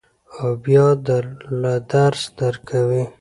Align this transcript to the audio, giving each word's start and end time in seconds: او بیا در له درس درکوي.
او 0.39 0.47
بیا 0.63 0.87
در 1.07 1.25
له 1.61 1.73
درس 1.91 2.21
درکوي. 2.39 3.03